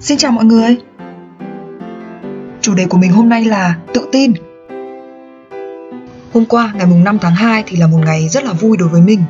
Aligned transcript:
Xin 0.00 0.18
chào 0.18 0.32
mọi 0.32 0.44
người. 0.44 0.76
Chủ 2.60 2.74
đề 2.74 2.86
của 2.86 2.98
mình 2.98 3.12
hôm 3.12 3.28
nay 3.28 3.44
là 3.44 3.76
tự 3.94 4.08
tin. 4.12 4.32
Hôm 6.32 6.44
qua, 6.44 6.72
ngày 6.76 6.86
mùng 6.86 7.04
5 7.04 7.18
tháng 7.20 7.34
2 7.34 7.64
thì 7.66 7.76
là 7.76 7.86
một 7.86 7.98
ngày 8.04 8.28
rất 8.28 8.44
là 8.44 8.52
vui 8.52 8.76
đối 8.76 8.88
với 8.88 9.00
mình. 9.00 9.20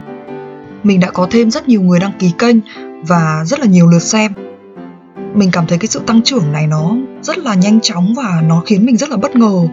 Mình 0.82 1.00
đã 1.00 1.10
có 1.10 1.26
thêm 1.30 1.50
rất 1.50 1.68
nhiều 1.68 1.82
người 1.82 2.00
đăng 2.00 2.12
ký 2.18 2.32
kênh 2.38 2.56
và 3.02 3.44
rất 3.46 3.60
là 3.60 3.66
nhiều 3.66 3.88
lượt 3.90 4.02
xem. 4.02 4.32
Mình 5.34 5.50
cảm 5.52 5.66
thấy 5.66 5.78
cái 5.78 5.88
sự 5.88 6.00
tăng 6.06 6.22
trưởng 6.22 6.52
này 6.52 6.66
nó 6.66 6.96
rất 7.22 7.38
là 7.38 7.54
nhanh 7.54 7.80
chóng 7.80 8.14
và 8.16 8.42
nó 8.48 8.62
khiến 8.66 8.86
mình 8.86 8.96
rất 8.96 9.08
là 9.08 9.16
bất 9.16 9.36
ngờ. 9.36 9.68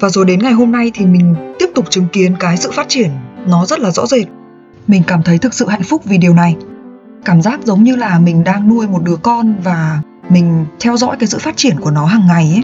Và 0.00 0.08
rồi 0.08 0.24
đến 0.24 0.38
ngày 0.38 0.52
hôm 0.52 0.72
nay 0.72 0.90
thì 0.94 1.06
mình 1.06 1.34
tiếp 1.58 1.68
tục 1.74 1.90
chứng 1.90 2.06
kiến 2.12 2.34
cái 2.40 2.56
sự 2.56 2.70
phát 2.70 2.88
triển 2.88 3.10
nó 3.46 3.66
rất 3.66 3.80
là 3.80 3.90
rõ 3.90 4.06
rệt. 4.06 4.26
Mình 4.86 5.02
cảm 5.06 5.22
thấy 5.22 5.38
thực 5.38 5.54
sự 5.54 5.68
hạnh 5.68 5.82
phúc 5.82 6.02
vì 6.04 6.18
điều 6.18 6.34
này 6.34 6.56
cảm 7.24 7.42
giác 7.42 7.60
giống 7.64 7.82
như 7.82 7.96
là 7.96 8.18
mình 8.18 8.44
đang 8.44 8.68
nuôi 8.68 8.88
một 8.88 9.02
đứa 9.02 9.16
con 9.16 9.54
và 9.64 10.00
mình 10.28 10.66
theo 10.80 10.96
dõi 10.96 11.16
cái 11.20 11.26
sự 11.26 11.38
phát 11.38 11.56
triển 11.56 11.80
của 11.80 11.90
nó 11.90 12.06
hàng 12.06 12.26
ngày 12.26 12.50
ấy. 12.54 12.62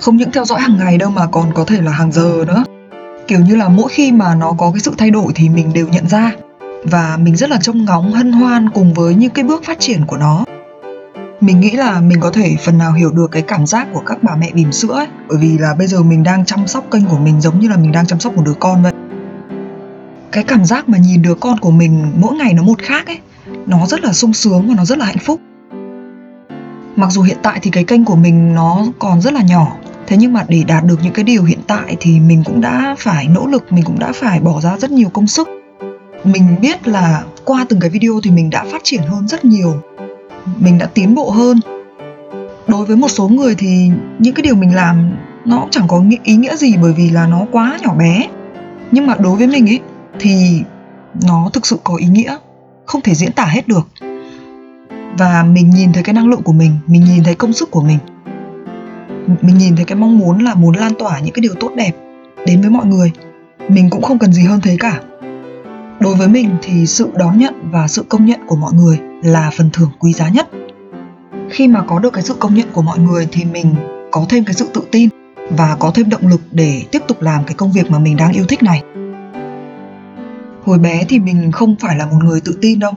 Không 0.00 0.16
những 0.16 0.30
theo 0.32 0.44
dõi 0.44 0.60
hàng 0.60 0.76
ngày 0.76 0.98
đâu 0.98 1.10
mà 1.10 1.26
còn 1.26 1.52
có 1.54 1.64
thể 1.64 1.80
là 1.80 1.92
hàng 1.92 2.12
giờ 2.12 2.44
nữa. 2.46 2.64
Kiểu 3.26 3.40
như 3.40 3.56
là 3.56 3.68
mỗi 3.68 3.88
khi 3.90 4.12
mà 4.12 4.34
nó 4.34 4.52
có 4.58 4.70
cái 4.70 4.80
sự 4.80 4.94
thay 4.98 5.10
đổi 5.10 5.32
thì 5.34 5.48
mình 5.48 5.72
đều 5.72 5.88
nhận 5.88 6.08
ra. 6.08 6.32
Và 6.84 7.18
mình 7.22 7.36
rất 7.36 7.50
là 7.50 7.58
trông 7.62 7.84
ngóng, 7.84 8.12
hân 8.12 8.32
hoan 8.32 8.70
cùng 8.70 8.94
với 8.94 9.14
những 9.14 9.30
cái 9.30 9.44
bước 9.44 9.64
phát 9.64 9.80
triển 9.80 10.06
của 10.06 10.16
nó. 10.16 10.44
Mình 11.40 11.60
nghĩ 11.60 11.70
là 11.70 12.00
mình 12.00 12.20
có 12.20 12.30
thể 12.30 12.56
phần 12.64 12.78
nào 12.78 12.92
hiểu 12.92 13.10
được 13.10 13.30
cái 13.30 13.42
cảm 13.42 13.66
giác 13.66 13.88
của 13.92 14.02
các 14.06 14.18
bà 14.22 14.36
mẹ 14.36 14.50
bỉm 14.54 14.72
sữa 14.72 14.92
ấy. 14.92 15.06
Bởi 15.28 15.38
vì 15.38 15.58
là 15.58 15.74
bây 15.74 15.86
giờ 15.86 16.02
mình 16.02 16.22
đang 16.22 16.44
chăm 16.44 16.66
sóc 16.66 16.84
kênh 16.90 17.04
của 17.04 17.18
mình 17.18 17.40
giống 17.40 17.60
như 17.60 17.68
là 17.68 17.76
mình 17.76 17.92
đang 17.92 18.06
chăm 18.06 18.20
sóc 18.20 18.36
một 18.36 18.42
đứa 18.46 18.54
con 18.54 18.82
vậy. 18.82 18.92
Cái 20.32 20.44
cảm 20.44 20.64
giác 20.64 20.88
mà 20.88 20.98
nhìn 20.98 21.22
đứa 21.22 21.34
con 21.34 21.58
của 21.60 21.70
mình 21.70 22.12
mỗi 22.16 22.34
ngày 22.34 22.54
nó 22.54 22.62
một 22.62 22.78
khác 22.82 23.06
ấy 23.06 23.18
nó 23.66 23.86
rất 23.86 24.00
là 24.00 24.12
sung 24.12 24.32
sướng 24.32 24.68
và 24.68 24.74
nó 24.76 24.84
rất 24.84 24.98
là 24.98 25.04
hạnh 25.04 25.18
phúc. 25.18 25.40
Mặc 26.96 27.10
dù 27.10 27.22
hiện 27.22 27.36
tại 27.42 27.58
thì 27.62 27.70
cái 27.70 27.84
kênh 27.84 28.04
của 28.04 28.16
mình 28.16 28.54
nó 28.54 28.86
còn 28.98 29.20
rất 29.20 29.32
là 29.32 29.42
nhỏ, 29.42 29.76
thế 30.06 30.16
nhưng 30.16 30.32
mà 30.32 30.44
để 30.48 30.64
đạt 30.66 30.84
được 30.84 30.98
những 31.02 31.12
cái 31.12 31.24
điều 31.24 31.44
hiện 31.44 31.58
tại 31.66 31.96
thì 32.00 32.20
mình 32.20 32.42
cũng 32.44 32.60
đã 32.60 32.96
phải 32.98 33.28
nỗ 33.28 33.46
lực, 33.46 33.72
mình 33.72 33.84
cũng 33.84 33.98
đã 33.98 34.12
phải 34.14 34.40
bỏ 34.40 34.60
ra 34.60 34.78
rất 34.78 34.90
nhiều 34.90 35.08
công 35.08 35.26
sức. 35.26 35.48
Mình 36.24 36.56
biết 36.60 36.88
là 36.88 37.24
qua 37.44 37.66
từng 37.68 37.80
cái 37.80 37.90
video 37.90 38.20
thì 38.22 38.30
mình 38.30 38.50
đã 38.50 38.64
phát 38.72 38.80
triển 38.84 39.02
hơn 39.02 39.28
rất 39.28 39.44
nhiều, 39.44 39.74
mình 40.58 40.78
đã 40.78 40.86
tiến 40.86 41.14
bộ 41.14 41.30
hơn. 41.30 41.60
Đối 42.68 42.86
với 42.86 42.96
một 42.96 43.08
số 43.08 43.28
người 43.28 43.54
thì 43.54 43.90
những 44.18 44.34
cái 44.34 44.42
điều 44.42 44.54
mình 44.54 44.74
làm 44.74 45.10
nó 45.44 45.60
cũng 45.60 45.70
chẳng 45.70 45.88
có 45.88 46.04
ý 46.24 46.36
nghĩa 46.36 46.56
gì 46.56 46.76
bởi 46.82 46.92
vì 46.92 47.10
là 47.10 47.26
nó 47.26 47.46
quá 47.52 47.78
nhỏ 47.82 47.94
bé. 47.94 48.28
Nhưng 48.90 49.06
mà 49.06 49.14
đối 49.18 49.36
với 49.36 49.46
mình 49.46 49.66
ấy 49.68 49.80
thì 50.18 50.60
nó 51.26 51.50
thực 51.52 51.66
sự 51.66 51.78
có 51.84 51.96
ý 51.96 52.06
nghĩa 52.06 52.36
không 52.86 53.00
thể 53.00 53.14
diễn 53.14 53.32
tả 53.32 53.44
hết 53.44 53.68
được. 53.68 53.88
Và 55.18 55.42
mình 55.42 55.70
nhìn 55.70 55.92
thấy 55.92 56.02
cái 56.02 56.14
năng 56.14 56.28
lượng 56.28 56.42
của 56.42 56.52
mình 56.52 56.72
mình 56.86 57.04
nhìn 57.04 57.24
thấy 57.24 57.34
công 57.34 57.52
sức 57.52 57.70
của 57.70 57.82
mình. 57.82 57.98
Mình 59.42 59.58
nhìn 59.58 59.76
thấy 59.76 59.84
cái 59.84 59.96
mong 59.96 60.18
muốn 60.18 60.44
là 60.44 60.54
muốn 60.54 60.76
lan 60.76 60.92
tỏa 60.98 61.18
những 61.18 61.34
cái 61.34 61.40
điều 61.40 61.54
tốt 61.60 61.70
đẹp 61.76 61.92
đến 62.46 62.60
với 62.60 62.70
mọi 62.70 62.86
người. 62.86 63.12
Mình 63.68 63.90
cũng 63.90 64.02
không 64.02 64.18
cần 64.18 64.32
gì 64.32 64.42
hơn 64.42 64.60
thế 64.60 64.76
cả. 64.80 65.00
Đối 66.00 66.14
với 66.14 66.28
mình 66.28 66.50
thì 66.62 66.86
sự 66.86 67.10
đón 67.14 67.38
nhận 67.38 67.54
và 67.70 67.88
sự 67.88 68.04
công 68.08 68.26
nhận 68.26 68.40
của 68.46 68.56
mọi 68.56 68.72
người 68.72 68.98
là 69.22 69.50
phần 69.56 69.70
thưởng 69.72 69.90
quý 69.98 70.12
giá 70.12 70.28
nhất. 70.28 70.48
Khi 71.50 71.68
mà 71.68 71.82
có 71.86 71.98
được 71.98 72.12
cái 72.12 72.22
sự 72.22 72.34
công 72.34 72.54
nhận 72.54 72.66
của 72.72 72.82
mọi 72.82 72.98
người 72.98 73.28
thì 73.32 73.44
mình 73.44 73.74
có 74.10 74.26
thêm 74.28 74.44
cái 74.44 74.54
sự 74.54 74.68
tự 74.74 74.80
tin 74.92 75.08
và 75.50 75.76
có 75.78 75.90
thêm 75.94 76.08
động 76.08 76.26
lực 76.26 76.40
để 76.50 76.82
tiếp 76.92 77.02
tục 77.08 77.22
làm 77.22 77.44
cái 77.44 77.54
công 77.54 77.72
việc 77.72 77.90
mà 77.90 77.98
mình 77.98 78.16
đang 78.16 78.32
yêu 78.32 78.44
thích 78.48 78.62
này 78.62 78.82
hồi 80.66 80.78
bé 80.78 81.04
thì 81.08 81.18
mình 81.18 81.52
không 81.52 81.76
phải 81.80 81.96
là 81.96 82.06
một 82.06 82.18
người 82.24 82.40
tự 82.40 82.58
tin 82.60 82.78
đâu. 82.78 82.92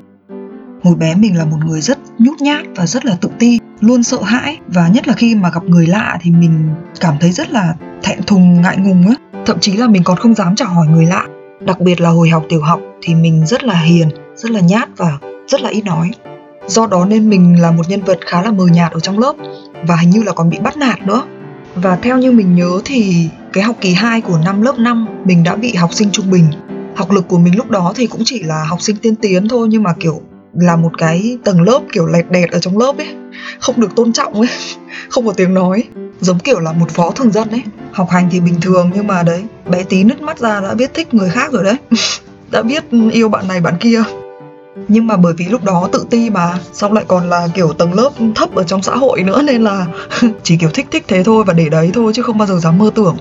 Hồi 0.83 0.95
bé 0.95 1.15
mình 1.15 1.37
là 1.37 1.45
một 1.45 1.57
người 1.65 1.81
rất 1.81 1.97
nhút 2.17 2.41
nhát 2.41 2.65
và 2.75 2.85
rất 2.85 3.05
là 3.05 3.17
tự 3.21 3.29
ti, 3.39 3.59
luôn 3.79 4.03
sợ 4.03 4.21
hãi. 4.23 4.57
Và 4.67 4.87
nhất 4.87 5.07
là 5.07 5.13
khi 5.13 5.35
mà 5.35 5.49
gặp 5.49 5.63
người 5.63 5.87
lạ 5.87 6.17
thì 6.21 6.31
mình 6.31 6.69
cảm 6.99 7.15
thấy 7.19 7.31
rất 7.31 7.51
là 7.51 7.75
thẹn 8.03 8.19
thùng, 8.27 8.61
ngại 8.61 8.77
ngùng 8.77 9.07
á. 9.07 9.15
Thậm 9.45 9.59
chí 9.59 9.73
là 9.77 9.87
mình 9.87 10.03
còn 10.03 10.17
không 10.17 10.35
dám 10.35 10.55
chào 10.55 10.67
hỏi 10.67 10.87
người 10.87 11.05
lạ. 11.05 11.27
Đặc 11.65 11.79
biệt 11.79 12.01
là 12.01 12.09
hồi 12.09 12.29
học 12.29 12.43
tiểu 12.49 12.61
học 12.61 12.79
thì 13.01 13.15
mình 13.15 13.45
rất 13.45 13.63
là 13.63 13.81
hiền, 13.81 14.09
rất 14.35 14.51
là 14.51 14.59
nhát 14.59 14.89
và 14.97 15.17
rất 15.47 15.61
là 15.61 15.69
ít 15.69 15.85
nói. 15.85 16.11
Do 16.67 16.87
đó 16.87 17.05
nên 17.05 17.29
mình 17.29 17.61
là 17.61 17.71
một 17.71 17.89
nhân 17.89 18.01
vật 18.01 18.19
khá 18.25 18.41
là 18.41 18.51
mờ 18.51 18.65
nhạt 18.67 18.91
ở 18.91 18.99
trong 18.99 19.19
lớp 19.19 19.33
và 19.87 19.95
hình 19.95 20.09
như 20.09 20.23
là 20.23 20.31
còn 20.31 20.49
bị 20.49 20.59
bắt 20.59 20.77
nạt 20.77 21.01
nữa. 21.01 21.23
Và 21.75 21.95
theo 22.01 22.17
như 22.17 22.31
mình 22.31 22.55
nhớ 22.55 22.81
thì 22.85 23.29
cái 23.53 23.63
học 23.63 23.75
kỳ 23.81 23.93
2 23.93 24.21
của 24.21 24.39
năm 24.45 24.61
lớp 24.61 24.79
5 24.79 25.07
mình 25.25 25.43
đã 25.43 25.55
bị 25.55 25.73
học 25.75 25.93
sinh 25.93 26.09
trung 26.11 26.31
bình 26.31 26.45
học 26.99 27.11
lực 27.11 27.27
của 27.27 27.37
mình 27.37 27.57
lúc 27.57 27.69
đó 27.69 27.93
thì 27.95 28.07
cũng 28.07 28.21
chỉ 28.25 28.43
là 28.43 28.63
học 28.63 28.81
sinh 28.81 28.95
tiên 28.95 29.15
tiến 29.15 29.47
thôi, 29.47 29.67
nhưng 29.71 29.83
mà 29.83 29.93
kiểu 29.99 30.21
là 30.53 30.75
một 30.75 30.91
cái 30.97 31.37
tầng 31.43 31.61
lớp 31.61 31.81
kiểu 31.91 32.05
lẹt 32.05 32.31
đẹt 32.31 32.51
ở 32.51 32.59
trong 32.59 32.77
lớp 32.77 32.97
ấy, 32.97 33.07
không 33.59 33.79
được 33.81 33.95
tôn 33.95 34.13
trọng 34.13 34.33
ấy, 34.33 34.49
không 35.09 35.25
có 35.25 35.33
tiếng 35.33 35.53
nói. 35.53 35.83
Giống 36.21 36.39
kiểu 36.39 36.59
là 36.59 36.71
một 36.71 36.89
phó 36.89 37.11
thường 37.11 37.31
dân 37.31 37.49
ấy, 37.49 37.61
học 37.91 38.09
hành 38.09 38.29
thì 38.31 38.39
bình 38.39 38.61
thường 38.61 38.91
nhưng 38.95 39.07
mà 39.07 39.23
đấy, 39.23 39.43
bé 39.69 39.83
tí 39.83 40.03
nứt 40.03 40.21
mắt 40.21 40.39
ra 40.39 40.61
đã 40.61 40.73
biết 40.73 40.93
thích 40.93 41.13
người 41.13 41.29
khác 41.29 41.51
rồi 41.51 41.63
đấy, 41.63 41.75
đã 42.51 42.61
biết 42.61 42.83
yêu 43.11 43.29
bạn 43.29 43.47
này 43.47 43.61
bạn 43.61 43.73
kia. 43.79 44.03
Nhưng 44.87 45.07
mà 45.07 45.17
bởi 45.17 45.33
vì 45.33 45.45
lúc 45.45 45.63
đó 45.63 45.89
tự 45.91 46.05
ti 46.09 46.29
mà, 46.29 46.59
xong 46.73 46.93
lại 46.93 47.05
còn 47.07 47.29
là 47.29 47.47
kiểu 47.53 47.73
tầng 47.73 47.93
lớp 47.93 48.09
thấp 48.35 48.55
ở 48.55 48.63
trong 48.63 48.81
xã 48.81 48.95
hội 48.95 49.23
nữa 49.23 49.41
nên 49.41 49.63
là 49.63 49.85
chỉ 50.43 50.57
kiểu 50.57 50.69
thích 50.73 50.87
thích 50.91 51.05
thế 51.07 51.23
thôi 51.23 51.43
và 51.47 51.53
để 51.53 51.69
đấy 51.69 51.91
thôi 51.93 52.11
chứ 52.15 52.21
không 52.21 52.37
bao 52.37 52.47
giờ 52.47 52.59
dám 52.59 52.77
mơ 52.77 52.91
tưởng. 52.95 53.17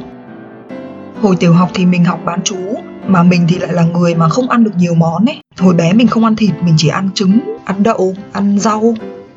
Hồi 1.23 1.37
tiểu 1.37 1.53
học 1.53 1.71
thì 1.75 1.87
mình 1.87 2.05
học 2.05 2.21
bán 2.25 2.41
chú 2.45 2.57
mà 3.09 3.23
mình 3.23 3.47
thì 3.49 3.59
lại 3.59 3.73
là 3.73 3.83
người 3.83 4.15
mà 4.15 4.29
không 4.29 4.51
ăn 4.51 4.65
được 4.65 4.71
nhiều 4.79 4.95
món 4.95 5.27
ấy. 5.27 5.37
Hồi 5.59 5.75
bé 5.75 5.93
mình 5.93 6.09
không 6.09 6.25
ăn 6.25 6.37
thịt, 6.37 6.51
mình 6.63 6.75
chỉ 6.79 6.89
ăn 6.89 7.11
trứng, 7.15 7.39
ăn 7.65 7.83
đậu, 7.83 8.15
ăn 8.33 8.59
rau, 8.59 8.95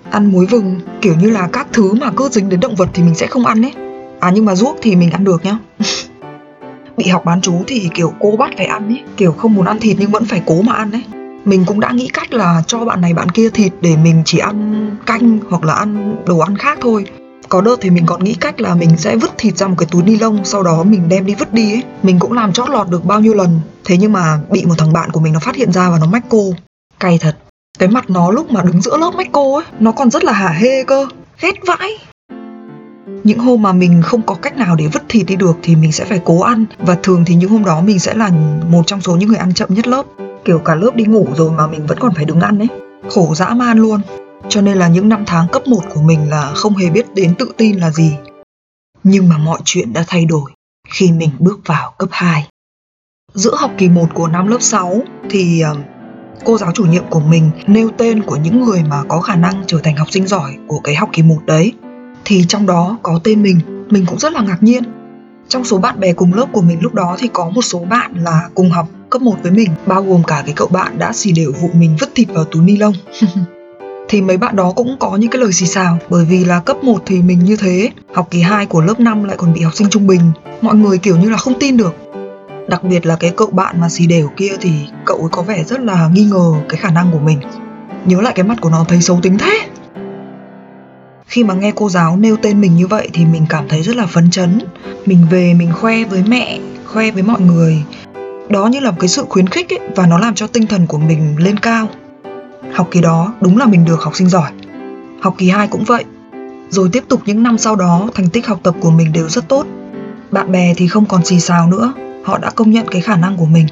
ăn 0.10 0.32
muối 0.32 0.46
vừng. 0.46 0.80
Kiểu 1.02 1.16
như 1.16 1.30
là 1.30 1.48
các 1.54 1.68
thứ 1.74 1.94
mà 1.94 2.12
cứ 2.16 2.30
dính 2.32 2.50
đến 2.50 2.60
động 2.60 2.76
vật 2.76 2.90
thì 2.94 3.04
mình 3.04 3.16
sẽ 3.16 3.28
không 3.28 3.46
ăn 3.46 3.62
ấy. 3.62 3.74
À 4.20 4.32
nhưng 4.34 4.46
mà 4.46 4.56
ruốc 4.56 4.78
thì 4.82 4.96
mình 4.96 5.12
ăn 5.12 5.24
được 5.24 5.46
nhá. 5.46 5.58
Bị 6.98 7.08
học 7.08 7.26
bán 7.26 7.42
chú 7.42 7.64
thì 7.68 7.90
kiểu 7.94 8.14
cô 8.20 8.36
bắt 8.38 8.52
phải 8.58 8.66
ăn 8.66 8.88
ấy. 8.88 9.04
Kiểu 9.18 9.32
không 9.32 9.54
muốn 9.54 9.66
ăn 9.66 9.80
thịt 9.80 9.98
nhưng 10.00 10.12
vẫn 10.12 10.26
phải 10.26 10.42
cố 10.46 10.62
mà 10.62 10.74
ăn 10.74 10.92
ấy. 10.92 11.04
Mình 11.46 11.66
cũng 11.66 11.80
đã 11.80 11.92
nghĩ 11.92 12.10
cách 12.14 12.34
là 12.34 12.64
cho 12.68 12.86
bạn 12.86 13.02
này 13.02 13.14
bạn 13.14 13.30
kia 13.30 13.50
thịt 13.50 13.74
để 13.82 13.96
mình 14.04 14.22
chỉ 14.26 14.38
ăn 14.38 14.90
canh 15.06 15.40
hoặc 15.50 15.64
là 15.64 15.74
ăn 15.74 16.16
đồ 16.26 16.40
ăn 16.40 16.58
khác 16.58 16.78
thôi 16.82 17.06
có 17.52 17.62
đợt 17.62 17.76
thì 17.82 17.90
mình 17.90 18.06
còn 18.06 18.24
nghĩ 18.24 18.34
cách 18.34 18.62
là 18.62 18.76
mình 18.76 18.98
sẽ 18.98 19.16
vứt 19.16 19.32
thịt 19.38 19.58
ra 19.58 19.68
một 19.68 19.76
cái 19.78 19.88
túi 19.92 20.04
ni 20.04 20.18
lông, 20.18 20.46
sau 20.46 20.64
đó 20.64 20.84
mình 20.84 21.10
đem 21.10 21.26
đi 21.26 21.36
vứt 21.36 21.54
đi 21.54 21.74
ấy. 21.74 21.84
Mình 22.04 22.20
cũng 22.20 22.34
làm 22.34 22.54
chót 22.54 22.70
lọt 22.70 22.90
được 22.90 23.06
bao 23.06 23.20
nhiêu 23.20 23.34
lần. 23.34 23.60
Thế 23.86 23.98
nhưng 23.98 24.14
mà 24.14 24.40
bị 24.50 24.66
một 24.66 24.74
thằng 24.78 24.94
bạn 24.94 25.12
của 25.12 25.20
mình 25.20 25.34
nó 25.34 25.40
phát 25.40 25.56
hiện 25.56 25.72
ra 25.72 25.90
và 25.90 25.98
nó 26.00 26.06
mách 26.06 26.24
cô. 26.30 26.54
Cay 27.00 27.18
thật. 27.18 27.36
Cái 27.80 27.90
mặt 27.90 28.10
nó 28.10 28.32
lúc 28.32 28.52
mà 28.52 28.64
đứng 28.64 28.82
giữa 28.82 28.98
lớp 28.98 29.12
mách 29.18 29.30
cô 29.32 29.56
ấy, 29.56 29.66
nó 29.80 29.92
còn 29.92 30.12
rất 30.12 30.24
là 30.24 30.34
hả 30.34 30.50
hê 30.50 30.84
cơ. 30.84 31.08
Ghét 31.42 31.54
vãi. 31.68 31.90
Những 33.24 33.40
hôm 33.40 33.62
mà 33.62 33.74
mình 33.74 34.02
không 34.02 34.22
có 34.22 34.36
cách 34.36 34.58
nào 34.58 34.76
để 34.76 34.88
vứt 34.94 35.04
thịt 35.10 35.26
đi 35.28 35.36
được 35.36 35.58
thì 35.64 35.76
mình 35.76 35.92
sẽ 35.92 36.06
phải 36.06 36.22
cố 36.26 36.42
ăn. 36.42 36.66
Và 36.80 36.98
thường 37.04 37.24
thì 37.26 37.36
những 37.36 37.50
hôm 37.50 37.66
đó 37.66 37.82
mình 37.82 38.00
sẽ 38.00 38.14
là 38.14 38.30
một 38.70 38.84
trong 38.88 39.02
số 39.02 39.16
những 39.16 39.30
người 39.30 39.38
ăn 39.38 39.54
chậm 39.54 39.74
nhất 39.74 39.88
lớp. 39.88 40.06
Kiểu 40.46 40.60
cả 40.60 40.76
lớp 40.76 40.96
đi 40.96 41.04
ngủ 41.04 41.28
rồi 41.36 41.52
mà 41.52 41.68
mình 41.68 41.88
vẫn 41.88 42.00
còn 42.00 42.14
phải 42.16 42.26
đứng 42.26 42.40
ăn 42.40 42.60
ấy. 42.60 42.68
Khổ 43.10 43.36
dã 43.36 43.50
man 43.50 43.78
luôn 43.78 44.02
cho 44.50 44.62
nên 44.62 44.78
là 44.78 44.88
những 44.88 45.10
năm 45.10 45.24
tháng 45.28 45.48
cấp 45.48 45.68
1 45.68 45.82
của 45.94 46.02
mình 46.02 46.30
là 46.30 46.52
không 46.56 46.76
hề 46.76 46.90
biết 46.90 47.14
đến 47.14 47.36
tự 47.40 47.52
tin 47.58 47.80
là 47.80 47.92
gì. 47.92 48.14
Nhưng 49.04 49.30
mà 49.30 49.38
mọi 49.38 49.60
chuyện 49.66 49.94
đã 49.94 50.04
thay 50.08 50.26
đổi 50.26 50.52
khi 50.90 51.12
mình 51.12 51.30
bước 51.40 51.60
vào 51.66 51.94
cấp 51.98 52.10
2. 52.12 52.48
Giữa 53.34 53.56
học 53.56 53.72
kỳ 53.78 53.90
1 53.90 54.08
của 54.14 54.28
năm 54.28 54.48
lớp 54.48 54.62
6 54.62 55.02
thì 55.30 55.62
ờ, 55.62 55.76
cô 56.46 56.58
giáo 56.58 56.72
chủ 56.72 56.86
nhiệm 56.86 57.04
của 57.10 57.20
mình 57.20 57.52
nêu 57.68 57.90
tên 57.98 58.24
của 58.24 58.36
những 58.36 58.64
người 58.64 58.84
mà 58.84 59.04
có 59.08 59.22
khả 59.22 59.36
năng 59.36 59.64
trở 59.68 59.80
thành 59.84 59.96
học 59.96 60.08
sinh 60.12 60.28
giỏi 60.28 60.58
của 60.68 60.80
cái 60.80 60.96
học 60.96 61.10
kỳ 61.14 61.24
1 61.24 61.38
đấy. 61.46 61.74
Thì 62.26 62.46
trong 62.48 62.66
đó 62.66 62.98
có 63.04 63.20
tên 63.24 63.44
mình, 63.44 63.60
mình 63.90 64.06
cũng 64.06 64.20
rất 64.20 64.34
là 64.34 64.42
ngạc 64.42 64.64
nhiên. 64.64 64.84
Trong 65.48 65.64
số 65.64 65.78
bạn 65.78 66.00
bè 66.00 66.14
cùng 66.14 66.34
lớp 66.34 66.46
của 66.52 66.62
mình 66.62 66.82
lúc 66.82 66.94
đó 66.94 67.16
thì 67.20 67.30
có 67.34 67.50
một 67.50 67.62
số 67.62 67.80
bạn 67.80 68.14
là 68.24 68.50
cùng 68.56 68.70
học 68.70 68.88
cấp 69.10 69.22
1 69.22 69.36
với 69.44 69.52
mình, 69.52 69.70
bao 69.86 70.04
gồm 70.04 70.24
cả 70.24 70.44
cái 70.46 70.54
cậu 70.56 70.68
bạn 70.68 71.00
đã 71.00 71.14
xì 71.14 71.32
đều 71.32 71.52
vụ 71.62 71.70
mình 71.74 71.98
vứt 72.00 72.10
thịt 72.16 72.28
vào 72.34 72.46
túi 72.46 72.64
ni 72.64 72.78
lông. 72.78 72.94
thì 74.12 74.22
mấy 74.22 74.38
bạn 74.38 74.56
đó 74.56 74.74
cũng 74.76 74.96
có 75.00 75.16
những 75.16 75.30
cái 75.30 75.42
lời 75.42 75.54
xì 75.54 75.66
xào. 75.66 75.98
Bởi 76.10 76.26
vì 76.26 76.46
là 76.46 76.60
cấp 76.60 76.84
1 76.84 77.02
thì 77.06 77.22
mình 77.22 77.46
như 77.46 77.56
thế 77.56 77.90
học 78.14 78.28
kỳ 78.32 78.42
2 78.42 78.66
của 78.66 78.82
lớp 78.82 79.00
5 79.00 79.24
lại 79.24 79.38
còn 79.38 79.54
bị 79.54 79.62
học 79.62 79.76
sinh 79.76 79.90
trung 79.90 80.08
bình. 80.08 80.22
Mọi 80.62 80.76
người 80.76 80.98
kiểu 80.98 81.18
như 81.18 81.30
là 81.30 81.38
không 81.38 81.60
tin 81.60 81.78
được. 81.78 81.96
Đặc 82.68 82.84
biệt 82.84 83.06
là 83.06 83.16
cái 83.16 83.32
cậu 83.38 83.48
bạn 83.48 83.82
mà 83.82 83.90
xì 83.90 84.08
đều 84.08 84.30
kia 84.38 84.52
thì 84.62 84.72
cậu 85.06 85.18
ấy 85.18 85.30
có 85.32 85.42
vẻ 85.42 85.64
rất 85.64 85.80
là 85.80 86.10
nghi 86.14 86.26
ngờ 86.26 86.54
cái 86.70 86.80
khả 86.80 86.90
năng 86.90 87.12
của 87.12 87.20
mình. 87.20 87.40
Nhớ 88.06 88.22
lại 88.22 88.34
cái 88.36 88.46
mặt 88.46 88.58
của 88.62 88.70
nó 88.70 88.86
thấy 88.88 89.02
xấu 89.02 89.20
tính 89.22 89.38
thế. 89.38 89.60
Khi 91.26 91.44
mà 91.44 91.54
nghe 91.54 91.72
cô 91.76 91.90
giáo 91.90 92.18
nêu 92.18 92.38
tên 92.42 92.62
mình 92.62 92.76
như 92.76 92.88
vậy 92.88 93.10
thì 93.14 93.26
mình 93.26 93.46
cảm 93.50 93.68
thấy 93.70 93.82
rất 93.82 93.96
là 93.96 94.06
phấn 94.06 94.32
chấn. 94.32 94.60
Mình 95.06 95.20
về 95.32 95.54
mình 95.54 95.72
khoe 95.74 96.04
với 96.04 96.24
mẹ 96.28 96.60
khoe 96.86 97.12
với 97.12 97.24
mọi 97.24 97.42
người. 97.42 97.84
Đó 98.50 98.68
như 98.68 98.80
là 98.80 98.92
một 98.92 98.98
cái 99.00 99.08
sự 99.08 99.26
khuyến 99.30 99.48
khích 99.48 99.74
ấy, 99.74 99.80
và 99.96 100.08
nó 100.08 100.20
làm 100.20 100.36
cho 100.36 100.48
tinh 100.48 100.68
thần 100.68 100.88
của 100.88 100.98
mình 100.98 101.36
lên 101.38 101.60
cao. 101.60 101.88
Học 102.74 102.88
kỳ 102.92 103.02
đó 103.02 103.34
đúng 103.42 103.58
là 103.58 103.66
mình 103.66 103.86
được 103.86 104.02
học 104.02 104.16
sinh 104.16 104.30
giỏi. 104.30 104.52
Học 105.22 105.36
kỳ 105.38 105.50
2 105.50 105.68
cũng 105.68 105.84
vậy. 105.84 106.04
Rồi 106.70 106.90
tiếp 106.92 107.04
tục 107.08 107.22
những 107.26 107.44
năm 107.44 107.58
sau 107.58 107.76
đó, 107.76 108.10
thành 108.16 108.30
tích 108.30 108.48
học 108.48 108.60
tập 108.64 108.76
của 108.80 108.92
mình 108.92 109.12
đều 109.12 109.30
rất 109.30 109.48
tốt. 109.48 109.66
Bạn 110.32 110.52
bè 110.52 110.74
thì 110.78 110.88
không 110.88 111.06
còn 111.06 111.26
xì 111.26 111.40
xào 111.40 111.68
nữa, 111.68 111.94
họ 112.24 112.38
đã 112.38 112.50
công 112.50 112.72
nhận 112.72 112.88
cái 112.88 113.02
khả 113.02 113.16
năng 113.16 113.38
của 113.38 113.46
mình. 113.46 113.66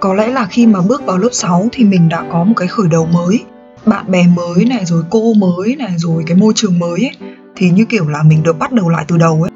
Có 0.00 0.14
lẽ 0.14 0.26
là 0.26 0.46
khi 0.46 0.66
mà 0.66 0.80
bước 0.80 1.06
vào 1.06 1.18
lớp 1.18 1.28
6 1.32 1.68
thì 1.72 1.84
mình 1.84 2.08
đã 2.08 2.24
có 2.32 2.44
một 2.44 2.54
cái 2.56 2.68
khởi 2.68 2.88
đầu 2.88 3.06
mới. 3.06 3.44
bạn 3.86 4.10
bè 4.10 4.26
mới 4.26 4.64
này 4.64 4.84
rồi 4.84 5.02
cô 5.10 5.34
mới 5.34 5.76
này 5.76 5.92
rồi 5.96 6.24
cái 6.26 6.36
môi 6.36 6.52
trường 6.56 6.78
mới 6.78 7.00
ấy 7.00 7.30
thì 7.56 7.70
như 7.70 7.84
kiểu 7.84 8.08
là 8.08 8.22
mình 8.22 8.42
được 8.42 8.58
bắt 8.58 8.72
đầu 8.72 8.88
lại 8.88 9.04
từ 9.08 9.16
đầu 9.16 9.42
ấy 9.42 9.50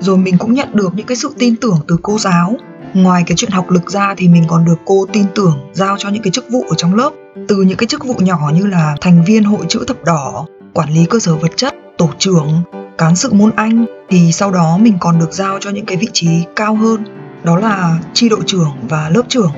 rồi 0.00 0.18
mình 0.18 0.38
cũng 0.38 0.54
nhận 0.54 0.68
được 0.72 0.94
những 0.94 1.06
cái 1.06 1.16
sự 1.16 1.34
tin 1.38 1.56
tưởng 1.56 1.78
từ 1.88 1.96
cô 2.02 2.18
giáo 2.18 2.56
ngoài 2.94 3.22
cái 3.26 3.36
chuyện 3.36 3.50
học 3.50 3.70
lực 3.70 3.90
ra 3.90 4.14
thì 4.16 4.28
mình 4.28 4.44
còn 4.48 4.64
được 4.64 4.76
cô 4.84 5.06
tin 5.12 5.24
tưởng 5.34 5.58
giao 5.72 5.96
cho 5.98 6.08
những 6.08 6.22
cái 6.22 6.30
chức 6.30 6.44
vụ 6.50 6.64
ở 6.68 6.74
trong 6.76 6.94
lớp 6.94 7.10
từ 7.48 7.56
những 7.62 7.76
cái 7.76 7.86
chức 7.86 8.04
vụ 8.04 8.14
nhỏ 8.14 8.50
như 8.54 8.66
là 8.66 8.96
thành 9.00 9.24
viên 9.24 9.44
hội 9.44 9.66
chữ 9.68 9.84
thập 9.86 10.04
đỏ, 10.04 10.46
quản 10.74 10.90
lý 10.90 11.06
cơ 11.10 11.18
sở 11.18 11.36
vật 11.36 11.52
chất, 11.56 11.74
tổ 11.98 12.10
trưởng, 12.18 12.62
cán 12.98 13.16
sự 13.16 13.32
môn 13.32 13.50
anh, 13.56 13.86
thì 14.08 14.32
sau 14.32 14.50
đó 14.50 14.78
mình 14.78 14.96
còn 15.00 15.18
được 15.18 15.32
giao 15.32 15.58
cho 15.60 15.70
những 15.70 15.86
cái 15.86 15.96
vị 15.96 16.08
trí 16.12 16.44
cao 16.56 16.74
hơn, 16.74 17.04
đó 17.44 17.56
là 17.56 17.98
chi 18.14 18.28
đội 18.28 18.40
trưởng 18.46 18.70
và 18.88 19.08
lớp 19.08 19.22
trưởng. 19.28 19.52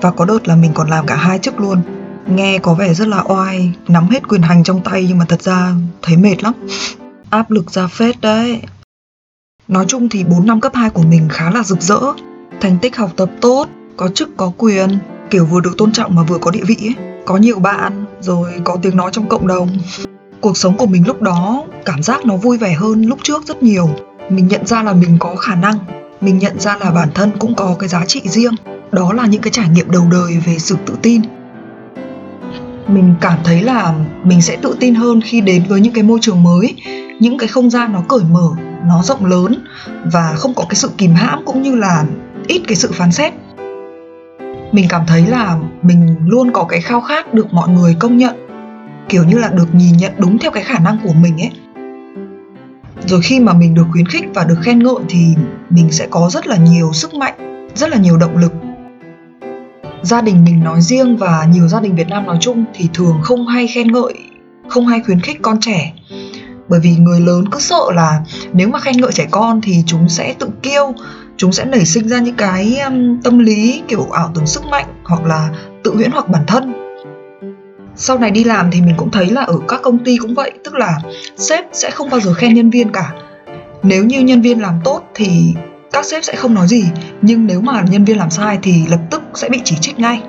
Và 0.00 0.10
có 0.10 0.24
đợt 0.24 0.48
là 0.48 0.56
mình 0.56 0.70
còn 0.74 0.88
làm 0.88 1.06
cả 1.06 1.16
hai 1.16 1.38
chức 1.38 1.60
luôn. 1.60 1.82
Nghe 2.26 2.58
có 2.58 2.74
vẻ 2.74 2.94
rất 2.94 3.08
là 3.08 3.22
oai, 3.28 3.72
nắm 3.88 4.08
hết 4.08 4.28
quyền 4.28 4.42
hành 4.42 4.64
trong 4.64 4.80
tay 4.84 5.04
nhưng 5.08 5.18
mà 5.18 5.24
thật 5.28 5.42
ra 5.42 5.72
thấy 6.02 6.16
mệt 6.16 6.42
lắm. 6.42 6.52
Áp 7.30 7.50
lực 7.50 7.70
ra 7.70 7.86
phết 7.86 8.20
đấy. 8.20 8.62
Nói 9.68 9.84
chung 9.88 10.08
thì 10.08 10.24
4 10.24 10.46
năm 10.46 10.60
cấp 10.60 10.72
2 10.74 10.90
của 10.90 11.02
mình 11.02 11.28
khá 11.28 11.50
là 11.50 11.62
rực 11.62 11.80
rỡ. 11.80 12.00
Thành 12.60 12.78
tích 12.82 12.96
học 12.96 13.10
tập 13.16 13.30
tốt, 13.40 13.68
có 13.96 14.08
chức 14.08 14.36
có 14.36 14.52
quyền, 14.56 14.98
kiểu 15.30 15.44
vừa 15.44 15.60
được 15.60 15.74
tôn 15.78 15.92
trọng 15.92 16.14
mà 16.14 16.22
vừa 16.22 16.38
có 16.38 16.50
địa 16.50 16.64
vị 16.66 16.76
ấy 16.80 17.09
có 17.26 17.36
nhiều 17.36 17.58
bạn, 17.58 18.04
rồi 18.20 18.50
có 18.64 18.76
tiếng 18.82 18.96
nói 18.96 19.10
trong 19.12 19.28
cộng 19.28 19.46
đồng. 19.46 19.68
Cuộc 20.40 20.56
sống 20.56 20.76
của 20.76 20.86
mình 20.86 21.06
lúc 21.06 21.22
đó, 21.22 21.64
cảm 21.84 22.02
giác 22.02 22.26
nó 22.26 22.36
vui 22.36 22.58
vẻ 22.58 22.72
hơn 22.72 23.02
lúc 23.02 23.18
trước 23.22 23.46
rất 23.46 23.62
nhiều. 23.62 23.90
Mình 24.30 24.48
nhận 24.48 24.66
ra 24.66 24.82
là 24.82 24.92
mình 24.92 25.16
có 25.18 25.36
khả 25.36 25.54
năng, 25.54 25.78
mình 26.20 26.38
nhận 26.38 26.60
ra 26.60 26.76
là 26.76 26.90
bản 26.90 27.08
thân 27.14 27.30
cũng 27.38 27.54
có 27.54 27.76
cái 27.78 27.88
giá 27.88 28.04
trị 28.06 28.20
riêng. 28.24 28.54
Đó 28.92 29.12
là 29.12 29.26
những 29.26 29.42
cái 29.42 29.50
trải 29.50 29.68
nghiệm 29.68 29.90
đầu 29.90 30.02
đời 30.12 30.42
về 30.46 30.58
sự 30.58 30.76
tự 30.86 30.94
tin. 31.02 31.22
Mình 32.88 33.14
cảm 33.20 33.38
thấy 33.44 33.62
là 33.62 33.94
mình 34.24 34.42
sẽ 34.42 34.56
tự 34.56 34.76
tin 34.80 34.94
hơn 34.94 35.20
khi 35.24 35.40
đến 35.40 35.64
với 35.68 35.80
những 35.80 35.92
cái 35.92 36.02
môi 36.02 36.18
trường 36.22 36.42
mới, 36.42 36.76
những 37.20 37.38
cái 37.38 37.48
không 37.48 37.70
gian 37.70 37.92
nó 37.92 38.02
cởi 38.08 38.20
mở, 38.30 38.48
nó 38.86 39.02
rộng 39.02 39.26
lớn 39.26 39.64
và 40.12 40.34
không 40.36 40.54
có 40.54 40.64
cái 40.68 40.74
sự 40.74 40.90
kìm 40.98 41.14
hãm 41.14 41.44
cũng 41.44 41.62
như 41.62 41.74
là 41.74 42.04
ít 42.46 42.62
cái 42.68 42.76
sự 42.76 42.90
phán 42.92 43.12
xét 43.12 43.32
mình 44.72 44.86
cảm 44.88 45.02
thấy 45.06 45.26
là 45.26 45.56
mình 45.82 46.16
luôn 46.26 46.50
có 46.52 46.64
cái 46.64 46.80
khao 46.80 47.00
khát 47.00 47.34
được 47.34 47.54
mọi 47.54 47.68
người 47.68 47.96
công 47.98 48.16
nhận, 48.16 48.34
kiểu 49.08 49.24
như 49.24 49.38
là 49.38 49.48
được 49.48 49.74
nhìn 49.74 49.96
nhận 49.96 50.12
đúng 50.18 50.38
theo 50.38 50.50
cái 50.50 50.62
khả 50.62 50.78
năng 50.78 50.98
của 51.04 51.12
mình 51.12 51.40
ấy. 51.40 51.50
Rồi 53.06 53.20
khi 53.22 53.40
mà 53.40 53.52
mình 53.52 53.74
được 53.74 53.86
khuyến 53.92 54.06
khích 54.06 54.24
và 54.34 54.44
được 54.44 54.58
khen 54.62 54.78
ngợi 54.78 55.04
thì 55.08 55.34
mình 55.70 55.92
sẽ 55.92 56.06
có 56.10 56.30
rất 56.30 56.46
là 56.46 56.56
nhiều 56.56 56.92
sức 56.92 57.14
mạnh, 57.14 57.68
rất 57.74 57.90
là 57.90 57.96
nhiều 57.96 58.16
động 58.16 58.36
lực. 58.36 58.52
Gia 60.02 60.20
đình 60.20 60.44
mình 60.44 60.64
nói 60.64 60.80
riêng 60.80 61.16
và 61.16 61.48
nhiều 61.52 61.68
gia 61.68 61.80
đình 61.80 61.96
việt 61.96 62.08
nam 62.08 62.26
nói 62.26 62.36
chung 62.40 62.64
thì 62.74 62.88
thường 62.94 63.18
không 63.22 63.46
hay 63.46 63.66
khen 63.66 63.92
ngợi, 63.92 64.14
không 64.68 64.86
hay 64.86 65.00
khuyến 65.06 65.20
khích 65.20 65.38
con 65.42 65.60
trẻ. 65.60 65.92
Bởi 66.68 66.80
vì 66.80 66.96
người 66.96 67.20
lớn 67.20 67.44
cứ 67.50 67.58
sợ 67.58 67.84
là 67.94 68.20
nếu 68.52 68.68
mà 68.68 68.80
khen 68.80 68.96
ngợi 68.96 69.12
trẻ 69.12 69.26
con 69.30 69.60
thì 69.60 69.82
chúng 69.86 70.08
sẽ 70.08 70.34
tự 70.38 70.48
kiêu 70.62 70.92
chúng 71.40 71.52
sẽ 71.52 71.64
nảy 71.64 71.84
sinh 71.84 72.08
ra 72.08 72.18
những 72.18 72.34
cái 72.34 72.78
um, 72.78 73.20
tâm 73.22 73.38
lý 73.38 73.82
kiểu 73.88 74.08
ảo 74.12 74.30
tưởng 74.34 74.46
sức 74.46 74.62
mạnh 74.70 74.84
hoặc 75.04 75.24
là 75.24 75.50
tự 75.84 75.94
huyễn 75.94 76.10
hoặc 76.10 76.28
bản 76.28 76.42
thân. 76.46 76.72
Sau 77.96 78.18
này 78.18 78.30
đi 78.30 78.44
làm 78.44 78.70
thì 78.70 78.80
mình 78.80 78.94
cũng 78.96 79.10
thấy 79.10 79.26
là 79.26 79.40
ở 79.40 79.58
các 79.68 79.80
công 79.82 80.04
ty 80.04 80.16
cũng 80.16 80.34
vậy 80.34 80.52
tức 80.64 80.74
là 80.74 80.98
sếp 81.36 81.64
sẽ 81.72 81.90
không 81.90 82.10
bao 82.10 82.20
giờ 82.20 82.34
khen 82.34 82.54
nhân 82.54 82.70
viên 82.70 82.92
cả. 82.92 83.12
Nếu 83.82 84.04
như 84.04 84.20
nhân 84.20 84.42
viên 84.42 84.60
làm 84.60 84.80
tốt 84.84 85.02
thì 85.14 85.54
các 85.92 86.04
sếp 86.04 86.24
sẽ 86.24 86.36
không 86.36 86.54
nói 86.54 86.66
gì 86.68 86.84
nhưng 87.22 87.46
nếu 87.46 87.60
mà 87.60 87.84
nhân 87.90 88.04
viên 88.04 88.18
làm 88.18 88.30
sai 88.30 88.58
thì 88.62 88.86
lập 88.88 89.00
tức 89.10 89.22
sẽ 89.34 89.48
bị 89.48 89.60
chỉ 89.64 89.76
trích 89.80 89.98
ngay. 89.98 90.22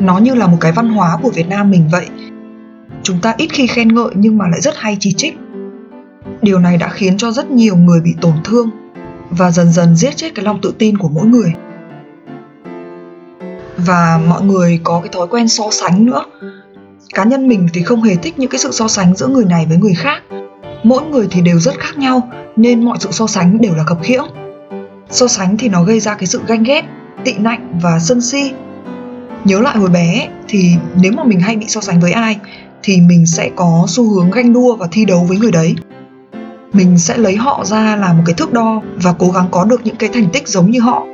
Nó 0.00 0.18
như 0.18 0.34
là 0.34 0.46
một 0.46 0.58
cái 0.60 0.72
văn 0.72 0.88
hóa 0.88 1.18
của 1.22 1.30
việt 1.30 1.48
nam 1.48 1.70
mình 1.70 1.88
vậy. 1.92 2.06
Chúng 3.02 3.18
ta 3.22 3.34
ít 3.36 3.48
khi 3.52 3.66
khen 3.66 3.94
ngợi 3.94 4.10
nhưng 4.14 4.38
mà 4.38 4.44
lại 4.48 4.60
rất 4.60 4.74
hay 4.76 4.96
chỉ 5.00 5.12
trích. 5.12 5.38
Điều 6.42 6.58
này 6.58 6.76
đã 6.76 6.88
khiến 6.88 7.16
cho 7.16 7.30
rất 7.30 7.50
nhiều 7.50 7.76
người 7.76 8.00
bị 8.00 8.14
tổn 8.20 8.34
thương 8.44 8.70
và 9.30 9.50
dần 9.50 9.72
dần 9.72 9.96
giết 9.96 10.16
chết 10.16 10.34
cái 10.34 10.44
lòng 10.44 10.60
tự 10.62 10.74
tin 10.78 10.98
của 10.98 11.08
mỗi 11.08 11.26
người. 11.26 11.52
Và 13.76 14.20
mọi 14.28 14.42
người 14.42 14.80
có 14.84 15.00
cái 15.00 15.08
thói 15.12 15.26
quen 15.26 15.48
so 15.48 15.64
sánh 15.70 16.06
nữa. 16.06 16.24
Cá 17.14 17.24
nhân 17.24 17.48
mình 17.48 17.68
thì 17.74 17.82
không 17.82 18.02
hề 18.02 18.16
thích 18.16 18.38
những 18.38 18.50
cái 18.50 18.58
sự 18.58 18.72
so 18.72 18.88
sánh 18.88 19.14
giữa 19.14 19.26
người 19.26 19.44
này 19.44 19.66
với 19.68 19.76
người 19.76 19.94
khác. 19.94 20.22
Mỗi 20.82 21.02
người 21.02 21.28
thì 21.30 21.40
đều 21.40 21.60
rất 21.60 21.78
khác 21.78 21.98
nhau, 21.98 22.30
nên 22.56 22.84
mọi 22.84 22.98
sự 23.00 23.08
so 23.12 23.26
sánh 23.26 23.60
đều 23.60 23.74
là 23.74 23.84
khập 23.84 23.98
khiễng. 24.02 24.24
So 25.10 25.28
sánh 25.28 25.56
thì 25.56 25.68
nó 25.68 25.82
gây 25.82 26.00
ra 26.00 26.14
cái 26.14 26.26
sự 26.26 26.40
ganh 26.46 26.62
ghét, 26.62 26.84
tị 27.24 27.34
nạnh 27.38 27.78
và 27.82 27.98
sân 27.98 28.20
si. 28.20 28.52
Nhớ 29.44 29.60
lại 29.60 29.78
hồi 29.78 29.88
bé 29.88 30.28
thì 30.48 30.74
nếu 31.02 31.12
mà 31.12 31.24
mình 31.24 31.40
hay 31.40 31.56
bị 31.56 31.66
so 31.68 31.80
sánh 31.80 32.00
với 32.00 32.12
ai 32.12 32.38
thì 32.82 33.00
mình 33.00 33.26
sẽ 33.26 33.50
có 33.56 33.84
xu 33.88 34.14
hướng 34.14 34.30
ganh 34.30 34.52
đua 34.52 34.76
và 34.76 34.88
thi 34.92 35.04
đấu 35.04 35.24
với 35.28 35.38
người 35.38 35.52
đấy 35.52 35.74
mình 36.72 36.98
sẽ 36.98 37.18
lấy 37.18 37.36
họ 37.36 37.64
ra 37.64 37.96
làm 37.96 38.16
một 38.16 38.22
cái 38.26 38.34
thước 38.34 38.52
đo 38.52 38.82
và 39.02 39.14
cố 39.18 39.30
gắng 39.30 39.48
có 39.50 39.64
được 39.64 39.80
những 39.84 39.96
cái 39.96 40.10
thành 40.12 40.28
tích 40.32 40.48
giống 40.48 40.70
như 40.70 40.80
họ. 40.80 41.06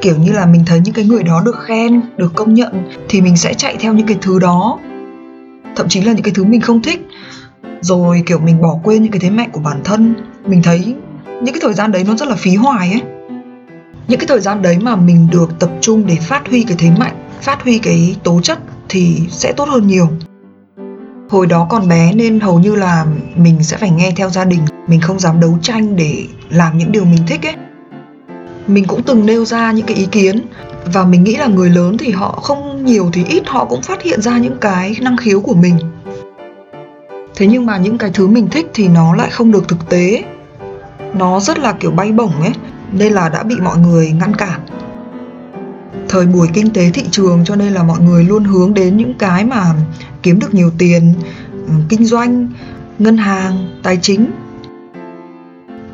Kiểu 0.00 0.16
như 0.16 0.32
là 0.32 0.46
mình 0.46 0.62
thấy 0.66 0.80
những 0.84 0.94
cái 0.94 1.04
người 1.04 1.22
đó 1.22 1.42
được 1.44 1.56
khen, 1.64 2.00
được 2.16 2.32
công 2.34 2.54
nhận 2.54 2.90
thì 3.08 3.20
mình 3.20 3.36
sẽ 3.36 3.54
chạy 3.54 3.76
theo 3.80 3.92
những 3.92 4.06
cái 4.06 4.16
thứ 4.20 4.38
đó. 4.38 4.78
Thậm 5.76 5.88
chí 5.88 6.00
là 6.00 6.12
những 6.12 6.22
cái 6.22 6.34
thứ 6.34 6.44
mình 6.44 6.60
không 6.60 6.82
thích. 6.82 7.08
Rồi, 7.80 8.22
kiểu, 8.26 8.38
mình 8.38 8.60
bỏ 8.60 8.78
quên 8.84 9.02
những 9.02 9.12
cái 9.12 9.20
thế 9.20 9.30
mạnh 9.30 9.50
của 9.52 9.60
bản 9.60 9.80
thân. 9.84 10.14
Mình 10.46 10.62
thấy 10.62 10.94
những 11.26 11.54
cái 11.54 11.60
thời 11.60 11.74
gian 11.74 11.92
đấy 11.92 12.04
nó 12.06 12.16
rất 12.16 12.28
là 12.28 12.36
phí 12.36 12.54
hoài 12.54 12.90
ấy. 12.90 13.02
Những 14.08 14.18
cái 14.18 14.26
thời 14.26 14.40
gian 14.40 14.62
đấy 14.62 14.78
mà 14.82 14.96
mình 14.96 15.28
được 15.32 15.50
tập 15.58 15.70
trung 15.80 16.06
để 16.06 16.16
phát 16.16 16.48
huy 16.48 16.62
cái 16.62 16.76
thế 16.78 16.90
mạnh, 16.98 17.14
phát 17.42 17.62
huy 17.62 17.78
cái 17.78 18.16
tố 18.22 18.40
chất 18.40 18.58
thì 18.88 19.20
sẽ 19.30 19.52
tốt 19.52 19.68
hơn 19.68 19.86
nhiều 19.86 20.08
hồi 21.28 21.46
đó 21.46 21.66
còn 21.70 21.88
bé 21.88 22.12
nên 22.12 22.40
hầu 22.40 22.58
như 22.58 22.74
là 22.74 23.06
mình 23.36 23.62
sẽ 23.62 23.76
phải 23.76 23.90
nghe 23.90 24.12
theo 24.16 24.30
gia 24.30 24.44
đình. 24.44 24.60
Mình 24.86 25.00
không 25.00 25.20
dám 25.20 25.40
đấu 25.40 25.58
tranh 25.62 25.96
để 25.96 26.26
làm 26.48 26.78
những 26.78 26.92
điều 26.92 27.04
mình 27.04 27.22
thích 27.26 27.46
ấy. 27.46 27.54
Mình 28.66 28.84
cũng 28.84 29.02
từng 29.02 29.26
nêu 29.26 29.44
ra 29.44 29.72
những 29.72 29.86
cái 29.86 29.96
ý 29.96 30.06
kiến 30.06 30.40
và 30.92 31.04
mình 31.04 31.24
nghĩ 31.24 31.36
là 31.36 31.46
người 31.46 31.70
lớn 31.70 31.98
thì 31.98 32.10
họ 32.10 32.38
không 32.42 32.84
nhiều 32.84 33.10
thì 33.12 33.24
ít, 33.28 33.42
họ 33.46 33.64
cũng 33.64 33.82
phát 33.82 34.02
hiện 34.02 34.20
ra 34.20 34.38
những 34.38 34.56
cái 34.60 34.96
năng 35.00 35.16
khiếu 35.16 35.40
của 35.40 35.54
mình. 35.54 35.78
Thế 37.36 37.46
nhưng 37.46 37.66
mà 37.66 37.76
những 37.76 37.98
cái 37.98 38.10
thứ 38.14 38.26
mình 38.26 38.48
thích 38.48 38.70
thì 38.74 38.88
nó 38.88 39.14
lại 39.14 39.30
không 39.30 39.52
được 39.52 39.68
thực 39.68 39.88
tế. 39.88 40.24
Nó 41.14 41.40
rất 41.40 41.58
là 41.58 41.72
kiểu 41.72 41.90
bay 41.90 42.12
bổng 42.12 42.40
ấy, 42.40 42.52
nên 42.92 43.12
là 43.12 43.28
đã 43.28 43.42
bị 43.42 43.56
mọi 43.62 43.78
người 43.78 44.12
ngăn 44.20 44.36
cản 44.36 44.60
thời 46.08 46.26
buổi 46.26 46.48
kinh 46.54 46.70
tế 46.70 46.90
thị 46.90 47.02
trường, 47.10 47.44
cho 47.44 47.56
nên 47.56 47.72
là 47.72 47.82
mọi 47.82 48.00
người 48.00 48.24
luôn 48.24 48.44
hướng 48.44 48.74
đến 48.74 48.96
những 48.96 49.14
cái 49.18 49.44
mà 49.44 49.74
kiếm 50.22 50.38
được 50.38 50.54
nhiều 50.54 50.70
tiền 50.78 51.14
ừ, 51.52 51.72
kinh 51.88 52.04
doanh, 52.04 52.48
ngân 52.98 53.16
hàng, 53.16 53.80
tài 53.82 53.98
chính. 54.02 54.26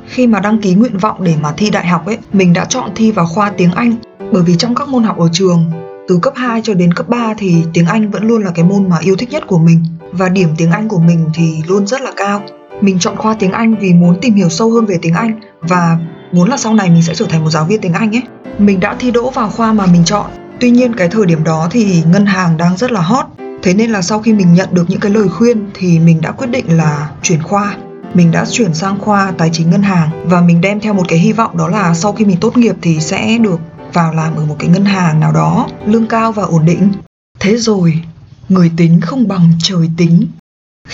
Khi 0.07 0.27
mà 0.27 0.41
đăng 0.41 0.61
ký 0.61 0.75
nguyện 0.75 0.99
vọng 0.99 1.25
để 1.25 1.35
mà 1.41 1.53
thi 1.57 1.71
đại 1.71 1.87
học 1.87 2.07
ấy, 2.07 2.19
mình 2.33 2.53
đã 2.53 2.65
chọn 2.65 2.91
thi 2.95 3.13
vào 3.13 3.27
khoa 3.27 3.51
tiếng 3.51 3.71
anh. 3.71 3.95
Bởi 4.33 4.43
vì 4.43 4.57
trong 4.57 4.75
các 4.75 4.89
môn 4.89 5.03
học 5.03 5.19
ở 5.19 5.29
trường, 5.33 5.71
từ 6.09 6.19
cấp 6.23 6.33
2 6.37 6.61
cho 6.65 6.75
đến 6.75 6.95
cấp 6.95 7.09
3 7.09 7.35
thì 7.39 7.55
tiếng 7.73 7.87
Anh 7.87 8.11
vẫn 8.11 8.29
luôn 8.29 8.45
là 8.45 8.51
cái 8.51 8.65
môn 8.65 8.89
mà 8.89 8.97
yêu 9.01 9.17
thích 9.17 9.31
nhất 9.31 9.45
của 9.47 9.59
mình. 9.59 9.85
Và 10.13 10.29
điểm 10.29 10.49
tiếng 10.57 10.71
Anh 10.71 10.89
của 10.89 10.99
mình 10.99 11.31
thì 11.35 11.63
luôn 11.69 11.87
rất 11.87 12.01
là 12.01 12.13
cao. 12.17 12.43
Mình 12.81 12.99
chọn 12.99 13.17
khoa 13.17 13.37
tiếng 13.39 13.53
Anh 13.53 13.75
vì 13.81 13.93
muốn 13.95 14.19
tìm 14.21 14.35
hiểu 14.35 14.49
sâu 14.49 14.71
hơn 14.71 14.87
về 14.87 14.99
tiếng 15.03 15.15
Anh 15.15 15.41
và 15.61 15.99
muốn 16.35 16.49
là 16.49 16.57
sau 16.57 16.75
này 16.75 16.91
mình 16.91 17.03
sẽ 17.03 17.15
trở 17.15 17.27
thành 17.29 17.45
một 17.45 17.51
giáo 17.51 17.65
viên 17.65 17.81
tiếng 17.81 17.93
Anh 17.93 18.17
ấy. 18.17 18.23
Mình 18.59 18.81
đã 18.81 18.97
thi 18.99 19.11
đỗ 19.11 19.31
vào 19.31 19.51
khoa 19.51 19.73
mà 19.73 19.87
mình 19.87 20.05
chọn. 20.05 20.31
Tuy 20.61 20.71
nhiên 20.71 20.95
cái 20.97 21.09
thời 21.09 21.27
điểm 21.27 21.45
đó 21.45 21.69
thì 21.71 22.03
ngân 22.07 22.27
hàng 22.27 22.57
đang 22.57 22.77
rất 22.77 22.93
là 22.93 23.01
hot. 23.01 23.27
Thế 23.63 23.75
nên 23.75 23.91
là 23.91 24.03
sau 24.03 24.19
khi 24.19 24.33
mình 24.33 24.55
nhận 24.55 24.69
được 24.73 24.91
những 24.91 25.01
cái 25.01 25.13
lời 25.13 25.29
khuyên 25.29 25.71
thì 25.75 25.99
mình 25.99 26.21
đã 26.21 26.31
quyết 26.31 26.47
định 26.47 26.77
là 26.77 27.11
chuyển 27.23 27.43
khoa 27.43 27.77
mình 28.15 28.31
đã 28.31 28.45
chuyển 28.51 28.75
sang 28.75 28.99
khoa 29.01 29.33
tài 29.39 29.51
chính 29.53 29.71
ngân 29.71 29.83
hàng 29.83 30.11
và 30.25 30.41
mình 30.41 30.61
đem 30.61 30.81
theo 30.81 30.95
một 30.95 31.03
cái 31.09 31.19
hy 31.19 31.33
vọng 31.33 31.57
đó 31.57 31.69
là 31.69 31.95
sau 31.95 32.13
khi 32.13 32.25
mình 32.25 32.37
tốt 32.41 32.57
nghiệp 32.57 32.77
thì 32.83 33.01
sẽ 33.01 33.39
được 33.39 33.61
vào 33.93 34.15
làm 34.15 34.37
ở 34.37 34.45
một 34.45 34.57
cái 34.59 34.69
ngân 34.69 34.85
hàng 34.85 35.21
nào 35.21 35.33
đó 35.33 35.69
lương 35.87 36.07
cao 36.07 36.33
và 36.33 36.43
ổn 36.43 36.65
định 36.65 36.93
thế 37.41 37.57
rồi, 37.57 38.01
người 38.49 38.71
tính 38.77 39.01
không 39.01 39.29
bằng 39.29 39.51
trời 39.63 39.91
tính 39.97 40.27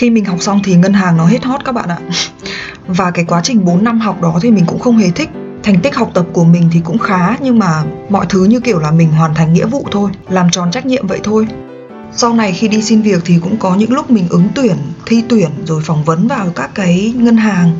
khi 0.01 0.09
mình 0.09 0.25
học 0.25 0.37
xong 0.41 0.61
thì 0.63 0.75
ngân 0.75 0.93
hàng 0.93 1.17
nó 1.17 1.25
hết 1.25 1.43
hot 1.43 1.61
các 1.65 1.71
bạn 1.71 1.89
ạ. 1.89 1.99
Và 2.87 3.11
cái 3.11 3.25
quá 3.25 3.41
trình 3.43 3.65
4 3.65 3.83
năm 3.83 3.99
học 3.99 4.21
đó 4.21 4.39
thì 4.41 4.51
mình 4.51 4.65
cũng 4.67 4.79
không 4.79 4.97
hề 4.97 5.09
thích. 5.11 5.29
Thành 5.63 5.81
tích 5.81 5.95
học 5.95 6.11
tập 6.13 6.25
của 6.33 6.43
mình 6.43 6.69
thì 6.71 6.81
cũng 6.83 6.97
khá, 6.97 7.37
nhưng 7.39 7.59
mà 7.59 7.83
mọi 8.09 8.25
thứ 8.29 8.43
như 8.43 8.59
kiểu 8.59 8.79
là 8.79 8.91
mình 8.91 9.11
hoàn 9.11 9.33
thành 9.33 9.53
nghĩa 9.53 9.65
vụ 9.65 9.87
thôi, 9.91 10.11
làm 10.29 10.49
tròn 10.51 10.71
trách 10.71 10.85
nhiệm 10.85 11.07
vậy 11.07 11.19
thôi. 11.23 11.47
Sau 12.13 12.33
này 12.33 12.51
khi 12.51 12.67
đi 12.67 12.81
xin 12.81 13.01
việc 13.01 13.21
thì 13.25 13.39
cũng 13.43 13.57
có 13.57 13.75
những 13.75 13.93
lúc 13.93 14.11
mình 14.11 14.27
ứng 14.29 14.47
tuyển, 14.55 14.75
thi 15.05 15.23
tuyển, 15.29 15.49
rồi 15.65 15.81
phỏng 15.85 16.03
vấn 16.03 16.27
vào 16.27 16.47
các 16.55 16.69
cái 16.75 17.13
ngân 17.17 17.37
hàng. 17.37 17.71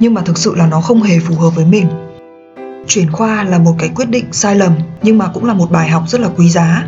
Nhưng 0.00 0.14
mà 0.14 0.22
thực 0.22 0.38
sự 0.38 0.54
là 0.54 0.66
nó 0.66 0.80
không 0.80 1.02
hề 1.02 1.18
phù 1.18 1.34
hợp 1.34 1.50
với 1.50 1.64
mình. 1.64 1.86
Chuyển 2.86 3.12
khoa 3.12 3.44
là 3.44 3.58
một 3.58 3.74
cái 3.78 3.90
quyết 3.94 4.08
định 4.08 4.24
sai 4.32 4.54
lầm, 4.54 4.72
nhưng 5.02 5.18
mà 5.18 5.26
cũng 5.34 5.44
là 5.44 5.54
một 5.54 5.70
bài 5.70 5.88
học 5.88 6.02
rất 6.08 6.20
là 6.20 6.28
quý 6.36 6.48
giá. 6.48 6.86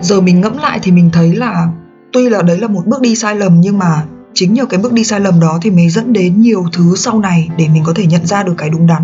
Giờ 0.00 0.20
mình 0.20 0.40
ngẫm 0.40 0.58
lại 0.58 0.78
thì 0.82 0.92
mình 0.92 1.10
thấy 1.12 1.34
là 1.34 1.68
tuy 2.12 2.28
là 2.28 2.42
đấy 2.42 2.58
là 2.58 2.68
một 2.68 2.86
bước 2.86 3.00
đi 3.00 3.16
sai 3.16 3.36
lầm 3.36 3.60
nhưng 3.60 3.78
mà 3.78 4.04
chính 4.34 4.54
nhờ 4.54 4.66
cái 4.66 4.80
bước 4.80 4.92
đi 4.92 5.04
sai 5.04 5.20
lầm 5.20 5.40
đó 5.40 5.58
thì 5.62 5.70
mới 5.70 5.88
dẫn 5.88 6.12
đến 6.12 6.40
nhiều 6.40 6.64
thứ 6.72 6.94
sau 6.96 7.20
này 7.20 7.48
để 7.58 7.68
mình 7.72 7.82
có 7.86 7.92
thể 7.96 8.06
nhận 8.06 8.26
ra 8.26 8.42
được 8.42 8.54
cái 8.58 8.70
đúng 8.70 8.86
đắn. 8.86 9.02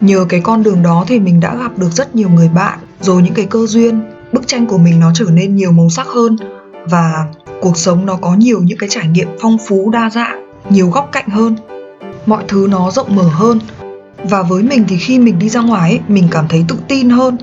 Nhờ 0.00 0.26
cái 0.28 0.40
con 0.40 0.62
đường 0.62 0.82
đó 0.82 1.04
thì 1.08 1.20
mình 1.20 1.40
đã 1.40 1.56
gặp 1.56 1.78
được 1.78 1.90
rất 1.92 2.14
nhiều 2.14 2.28
người 2.28 2.48
bạn 2.48 2.78
rồi 3.00 3.22
những 3.22 3.34
cái 3.34 3.46
cơ 3.46 3.66
duyên 3.66 4.00
bức 4.32 4.46
tranh 4.46 4.66
của 4.66 4.78
mình 4.78 5.00
nó 5.00 5.10
trở 5.14 5.24
nên 5.32 5.56
nhiều 5.56 5.72
màu 5.72 5.90
sắc 5.90 6.06
hơn 6.06 6.36
và 6.90 7.26
cuộc 7.60 7.76
sống 7.76 8.06
nó 8.06 8.16
có 8.16 8.34
nhiều 8.34 8.60
những 8.62 8.78
cái 8.78 8.88
trải 8.88 9.08
nghiệm 9.08 9.28
phong 9.40 9.56
phú 9.68 9.90
đa 9.90 10.10
dạng 10.10 10.46
nhiều 10.70 10.90
góc 10.90 11.08
cạnh 11.12 11.28
hơn. 11.28 11.56
Mọi 12.26 12.44
thứ 12.48 12.66
nó 12.70 12.90
rộng 12.90 13.16
mở 13.16 13.28
hơn. 13.28 13.60
Và 14.24 14.42
với 14.42 14.62
mình 14.62 14.84
thì 14.88 14.96
khi 14.98 15.18
mình 15.18 15.38
đi 15.38 15.48
ra 15.48 15.60
ngoài 15.60 15.90
ấy, 15.90 16.00
mình 16.08 16.28
cảm 16.30 16.44
thấy 16.48 16.64
tự 16.68 16.76
tin 16.88 17.10
hơn 17.10 17.36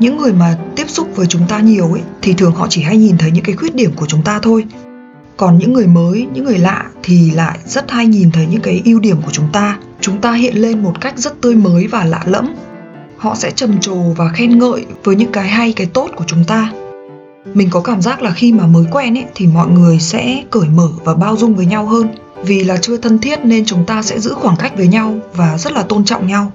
những 0.00 0.16
người 0.16 0.32
mà 0.32 0.56
tiếp 0.76 0.88
xúc 0.88 1.08
với 1.16 1.26
chúng 1.26 1.42
ta 1.48 1.60
nhiều 1.60 1.92
ấy, 1.92 2.02
thì 2.22 2.32
thường 2.32 2.54
họ 2.54 2.66
chỉ 2.70 2.82
hay 2.82 2.96
nhìn 2.96 3.18
thấy 3.18 3.30
những 3.30 3.44
cái 3.44 3.56
khuyết 3.56 3.74
điểm 3.74 3.92
của 3.96 4.06
chúng 4.06 4.22
ta 4.22 4.38
thôi. 4.42 4.64
Còn 5.36 5.58
những 5.58 5.72
người 5.72 5.86
mới, 5.86 6.26
những 6.34 6.44
người 6.44 6.58
lạ 6.58 6.86
thì 7.02 7.30
lại 7.30 7.58
rất 7.66 7.90
hay 7.90 8.06
nhìn 8.06 8.30
thấy 8.30 8.46
những 8.46 8.60
cái 8.60 8.82
ưu 8.84 9.00
điểm 9.00 9.16
của 9.22 9.30
chúng 9.32 9.48
ta. 9.52 9.78
Chúng 10.00 10.20
ta 10.20 10.32
hiện 10.32 10.56
lên 10.56 10.82
một 10.82 11.00
cách 11.00 11.18
rất 11.18 11.40
tươi 11.40 11.54
mới 11.54 11.86
và 11.86 12.04
lạ 12.04 12.22
lẫm. 12.26 12.54
Họ 13.16 13.34
sẽ 13.34 13.50
trầm 13.50 13.80
trồ 13.80 13.96
và 14.16 14.28
khen 14.28 14.58
ngợi 14.58 14.86
với 15.04 15.16
những 15.16 15.32
cái 15.32 15.48
hay, 15.48 15.72
cái 15.72 15.86
tốt 15.86 16.10
của 16.16 16.24
chúng 16.26 16.44
ta. 16.44 16.72
Mình 17.54 17.68
có 17.70 17.80
cảm 17.80 18.02
giác 18.02 18.22
là 18.22 18.30
khi 18.30 18.52
mà 18.52 18.66
mới 18.66 18.84
quen 18.92 19.18
ấy, 19.18 19.24
thì 19.34 19.46
mọi 19.46 19.68
người 19.68 19.98
sẽ 19.98 20.42
cởi 20.50 20.68
mở 20.68 20.88
và 21.04 21.14
bao 21.14 21.36
dung 21.36 21.54
với 21.54 21.66
nhau 21.66 21.86
hơn. 21.86 22.08
Vì 22.44 22.64
là 22.64 22.76
chưa 22.76 22.96
thân 22.96 23.18
thiết 23.18 23.44
nên 23.44 23.64
chúng 23.64 23.84
ta 23.86 24.02
sẽ 24.02 24.20
giữ 24.20 24.34
khoảng 24.34 24.56
cách 24.56 24.76
với 24.76 24.86
nhau 24.88 25.14
và 25.34 25.58
rất 25.58 25.72
là 25.72 25.82
tôn 25.82 26.04
trọng 26.04 26.26
nhau. 26.26 26.52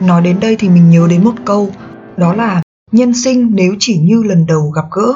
Nói 0.00 0.22
đến 0.22 0.40
đây 0.40 0.56
thì 0.56 0.68
mình 0.68 0.90
nhớ 0.90 1.06
đến 1.10 1.24
một 1.24 1.34
câu 1.44 1.72
đó 2.16 2.34
là, 2.34 2.62
nhân 2.92 3.14
sinh 3.14 3.48
nếu 3.52 3.74
chỉ 3.78 3.98
như 3.98 4.22
lần 4.22 4.46
đầu 4.46 4.70
gặp 4.70 4.84
gỡ. 4.92 5.12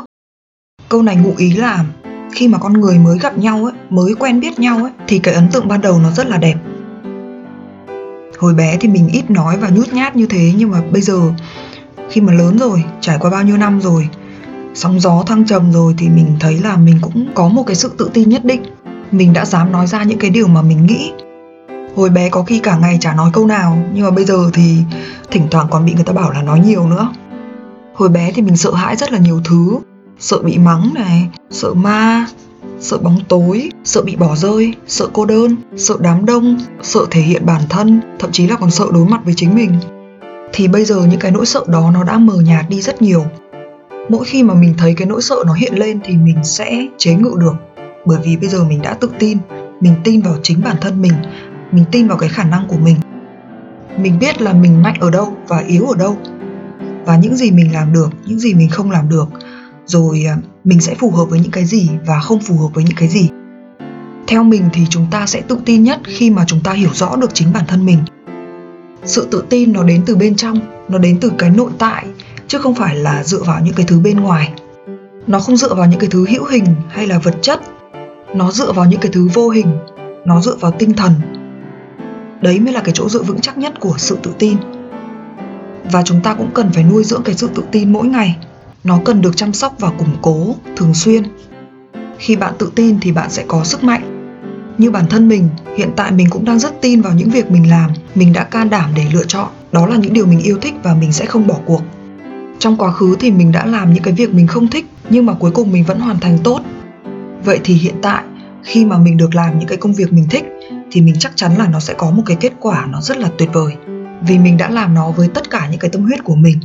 Câu 0.89 1.03
này 1.03 1.17
ngụ 1.17 1.33
ý 1.37 1.53
là, 1.53 1.85
khi 2.33 2.49
mà 2.49 2.59
con 2.59 2.73
người 2.73 2.99
mới 2.99 3.19
gặp 3.19 3.39
nhau 3.39 3.65
ấy, 3.65 3.73
mới 3.91 4.15
quen 4.15 4.41
biết 4.41 4.59
nhau 4.59 4.79
ấy, 4.79 4.93
thì 5.07 5.19
cái 5.19 5.35
ấn 5.35 5.49
tượng 5.53 5.69
ban 5.69 5.81
đầu 5.81 5.99
nó 5.99 6.11
rất 6.11 6.27
là 6.27 6.37
đẹp. 6.37 6.55
Hồi 8.39 8.55
bé 8.55 8.77
thì 8.81 8.89
mình 8.89 9.09
ít 9.09 9.31
nói 9.31 9.59
và 9.59 9.69
nhút 9.69 9.93
nhát 9.93 10.17
như 10.17 10.27
thế, 10.27 10.53
nhưng 10.57 10.71
mà 10.71 10.83
bây 10.93 11.03
giờ, 11.03 11.21
khi 12.11 12.21
mà 12.21 12.33
lớn 12.33 12.59
rồi, 12.59 12.85
trải 13.01 13.19
qua 13.21 13.31
bao 13.31 13.43
nhiêu 13.43 13.57
năm 13.57 13.81
rồi, 13.81 14.09
sóng 14.75 15.01
gió 15.01 15.23
thăng 15.27 15.47
trầm 15.47 15.73
rồi 15.73 15.95
thì 15.99 16.09
mình 16.09 16.37
thấy 16.41 16.59
là 16.59 16.77
mình 16.77 16.99
cũng 17.03 17.27
có 17.35 17.49
một 17.49 17.63
cái 17.67 17.77
sự 17.77 17.93
tự 17.99 18.11
tin 18.13 18.29
nhất 18.29 18.45
định. 18.45 18.63
Mình 19.11 19.33
đã 19.33 19.45
dám 19.45 19.73
nói 19.73 19.87
ra 19.87 20.03
những 20.03 20.19
cái 20.19 20.31
điều 20.31 20.47
mà 20.47 20.63
mình 20.63 20.87
nghĩ 20.87 21.13
hồi 21.97 22.11
bé 22.11 22.29
có 22.29 22.43
khi 22.43 22.59
cả 22.59 22.77
ngày 22.77 22.99
chả 23.01 23.15
nói 23.15 23.31
câu 23.33 23.47
nào, 23.47 23.79
nhưng 23.95 24.05
mà 24.05 24.11
bây 24.11 24.25
giờ 24.25 24.51
thì 24.53 24.77
thỉnh 25.31 25.47
thoảng 25.51 25.67
còn 25.71 25.87
bị 25.87 25.95
người 25.95 26.05
ta 26.05 26.13
bảo 26.13 26.33
là 26.33 26.43
nói 26.43 26.61
nhiều 26.61 26.87
nữa. 26.87 27.09
Hồi 27.95 28.09
bé 28.09 28.33
thì 28.33 28.43
mình 28.43 28.57
sợ 28.57 28.75
hãi 28.75 28.97
rất 28.97 29.13
là 29.13 29.19
nhiều 29.19 29.41
thứ. 29.45 29.79
Sợ 30.19 30.39
bị 30.43 30.59
mắng 30.59 30.91
này, 30.95 31.29
sợ 31.51 31.75
ma, 31.75 32.27
sợ 32.81 32.99
bóng 32.99 33.19
tối, 33.29 33.71
sợ 33.85 34.03
bị 34.03 34.17
bỏ 34.17 34.37
rơi, 34.37 34.75
sợ 34.87 35.09
cô 35.13 35.25
đơn, 35.25 35.57
sợ 35.77 35.97
đám 36.01 36.25
đông, 36.25 36.59
sợ 36.83 37.01
thể 37.11 37.21
hiện 37.21 37.47
bản 37.47 37.63
thân, 37.69 38.01
thậm 38.19 38.33
chí 38.33 38.47
là 38.47 38.57
còn 38.57 38.71
sợ 38.71 38.85
đối 38.93 39.05
mặt 39.05 39.21
với 39.25 39.35
chính 39.37 39.55
mình. 39.55 39.71
Thì 40.53 40.69
bây 40.69 40.85
giờ 40.85 40.97
những 41.11 41.21
cái 41.21 41.31
nỗi 41.31 41.47
sợ 41.47 41.61
đó 41.67 41.91
nó 41.95 42.05
đã 42.05 42.19
mờ 42.19 42.35
nhạt 42.35 42.65
đi 42.69 42.81
rất 42.81 43.03
nhiều. 43.03 43.25
Mỗi 44.09 44.25
khi 44.25 44.43
mà 44.43 44.55
mình 44.55 44.75
thấy 44.79 44.95
cái 44.95 45.07
nỗi 45.07 45.23
sợ 45.23 45.37
nó 45.47 45.53
hiện 45.53 45.75
lên 45.75 46.01
thì 46.05 46.17
mình 46.17 46.45
sẽ 46.45 46.87
chế 46.99 47.15
ngự 47.15 47.31
được. 47.39 47.55
Bởi 48.07 48.19
vì 48.25 48.37
bây 48.37 48.49
giờ 48.49 48.65
mình 48.65 48.83
đã 48.83 48.95
tự 48.95 49.11
tin, 49.19 49.39
mình 49.81 49.95
tin 50.05 50.21
vào 50.21 50.35
chính 50.43 50.63
bản 50.65 50.77
thân 50.81 51.03
mình 51.03 51.13
mình 51.75 51.85
tin 51.93 52.09
vào 52.09 52.19
cái 52.19 52.29
khả 52.29 52.45
năng 52.45 52.69
của 52.69 52.77
mình. 52.77 52.97
Mình 53.99 54.19
biết 54.19 54.43
là 54.43 54.53
mình 54.53 54.83
mạnh 54.83 54.97
ở 55.01 55.11
đâu 55.11 55.37
và 55.49 55.59
yếu 55.59 55.87
ở 55.87 55.97
đâu. 55.97 56.17
Và 57.05 57.17
những 57.17 57.37
gì 57.37 57.51
mình 57.51 57.73
làm 57.73 57.93
được, 57.93 58.11
những 58.27 58.39
gì 58.39 58.55
mình 58.55 58.69
không 58.69 58.91
làm 58.91 59.09
được, 59.09 59.29
rồi 59.87 60.25
à, 60.29 60.37
mình 60.65 60.81
sẽ 60.81 60.95
phù 60.95 61.11
hợp 61.11 61.25
với 61.25 61.41
những 61.41 61.51
cái 61.51 61.65
gì 61.65 61.91
và 62.07 62.21
không 62.21 62.41
phù 62.41 62.55
hợp 62.55 62.69
với 62.75 62.85
những 62.85 62.97
cái 62.97 63.09
gì. 63.09 63.29
Theo 64.27 64.45
mình 64.45 64.63
thì 64.73 64.83
chúng 64.91 65.07
ta 65.11 65.27
sẽ 65.27 65.41
tự 65.41 65.59
tin 65.65 65.83
nhất 65.83 66.01
khi 66.05 66.31
mà 66.31 66.45
chúng 66.47 66.61
ta 66.61 66.73
hiểu 66.73 66.91
rõ 66.93 67.17
được 67.17 67.35
chính 67.35 67.53
bản 67.53 67.65
thân 67.69 67.87
mình. 67.87 67.99
Sự 69.05 69.29
tự 69.31 69.45
tin 69.51 69.73
nó 69.73 69.83
đến 69.83 70.03
từ 70.07 70.17
bên 70.17 70.35
trong, 70.35 70.61
nó 70.89 70.99
đến 70.99 71.19
từ 71.21 71.33
cái 71.39 71.51
nội 71.51 71.71
tại, 71.79 72.07
chứ 72.49 72.59
không 72.59 72.75
phải 72.75 72.97
là 72.97 73.25
dựa 73.25 73.43
vào 73.43 73.61
những 73.65 73.75
cái 73.75 73.87
thứ 73.89 74.01
bên 74.01 74.21
ngoài. 74.21 74.53
Nó 75.27 75.41
không 75.41 75.57
dựa 75.57 75.75
vào 75.75 75.87
những 75.87 76.01
cái 76.01 76.09
thứ 76.13 76.27
hữu 76.29 76.45
hình 76.45 76.67
hay 76.89 77.07
là 77.07 77.19
vật 77.19 77.35
chất. 77.43 77.61
Nó 78.35 78.51
dựa 78.51 78.73
vào 78.73 78.85
những 78.85 79.01
cái 79.01 79.13
thứ 79.13 79.29
vô 79.35 79.49
hình, 79.49 79.67
nó 80.25 80.41
dựa 80.41 80.57
vào 80.61 80.73
tinh 80.79 80.93
thần 80.93 81.13
đấy 82.45 82.61
mới 82.61 82.73
là 82.73 82.81
cái 82.81 82.95
chỗ 82.95 83.09
dựa 83.09 83.23
vững 83.23 83.41
chắc 83.41 83.59
nhất 83.59 83.81
của 83.81 83.95
sự 83.99 84.19
tự 84.23 84.35
tin. 84.39 84.57
Và 85.93 86.03
chúng 86.03 86.21
ta 86.21 86.35
cũng 86.35 86.51
cần 86.55 86.71
phải 86.73 86.85
nuôi 86.85 87.05
dưỡng 87.05 87.23
cái 87.23 87.35
sự 87.35 87.49
tự 87.55 87.65
tin 87.73 87.93
mỗi 87.93 88.07
ngày. 88.07 88.37
Nó 88.85 88.99
cần 89.05 89.23
được 89.23 89.37
chăm 89.37 89.53
sóc 89.53 89.75
và 89.79 89.91
củng 89.91 90.17
cố 90.23 90.55
thường 90.77 90.95
xuyên. 90.95 91.23
Khi 92.19 92.37
bạn 92.37 92.53
tự 92.59 92.73
tin 92.75 92.97
thì 93.01 93.13
bạn 93.13 93.31
sẽ 93.31 93.45
có 93.49 93.65
sức 93.65 93.85
mạnh. 93.85 94.03
Như 94.79 94.91
bản 94.91 95.05
thân 95.11 95.29
mình, 95.29 95.49
hiện 95.77 95.91
tại 95.97 96.13
mình 96.13 96.27
cũng 96.31 96.45
đang 96.45 96.59
rất 96.59 96.81
tin 96.81 97.01
vào 97.01 97.13
những 97.13 97.31
việc 97.31 97.51
mình 97.51 97.71
làm, 97.71 97.91
mình 98.15 98.33
đã 98.33 98.45
can 98.45 98.71
đảm 98.71 98.91
để 98.97 99.05
lựa 99.13 99.25
chọn. 99.25 99.49
Đó 99.73 99.87
là 99.87 99.97
những 99.97 100.13
điều 100.13 100.27
mình 100.27 100.41
yêu 100.41 100.59
thích 100.63 100.75
và 100.83 100.95
mình 100.95 101.13
sẽ 101.13 101.27
không 101.27 101.47
bỏ 101.47 101.57
cuộc. 101.65 101.83
Trong 102.59 102.77
quá 102.77 102.91
khứ 102.91 103.17
thì 103.21 103.31
mình 103.31 103.53
đã 103.53 103.67
làm 103.67 103.93
những 103.93 104.03
cái 104.03 104.15
việc 104.15 104.35
mình 104.35 104.47
không 104.47 104.69
thích, 104.69 104.87
nhưng 105.11 105.27
mà 105.27 105.35
cuối 105.35 105.51
cùng 105.51 105.73
mình 105.73 105.85
vẫn 105.85 106.01
hoàn 106.01 106.21
thành 106.21 106.39
tốt. 106.45 106.61
Vậy 107.45 107.61
thì 107.65 107.75
hiện 107.75 107.95
tại, 108.03 108.23
khi 108.63 108.85
mà 108.85 108.99
mình 108.99 109.17
được 109.17 109.35
làm 109.35 109.59
những 109.59 109.69
cái 109.69 109.79
công 109.79 109.95
việc 109.95 110.13
mình 110.13 110.27
thích 110.31 110.54
thì 110.95 111.01
mình 111.01 111.15
chắc 111.19 111.33
chắn 111.37 111.57
là 111.59 111.69
nó 111.69 111.81
sẽ 111.81 111.95
có 111.95 112.11
một 112.11 112.23
cái 112.27 112.37
kết 112.41 112.53
quả 112.61 112.87
nó 112.91 113.01
rất 113.01 113.17
là 113.17 113.29
tuyệt 113.39 113.49
vời. 113.53 113.73
Vì 114.27 114.39
mình 114.39 114.57
đã 114.57 114.71
làm 114.71 114.95
nó 114.95 115.11
với 115.11 115.29
tất 115.29 115.51
cả 115.51 115.69
những 115.71 115.81
cái 115.81 115.91
tâm 115.91 116.03
huyết 116.03 116.25
của 116.25 116.35
mình, 116.35 116.59